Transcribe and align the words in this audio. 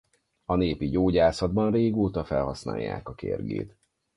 A 0.45 0.55
népi 0.55 0.89
gyógyászatban 0.89 1.71
régóta 1.71 2.23
felhasználják 2.23 3.09
a 3.09 3.13
kérgét. 3.15 3.77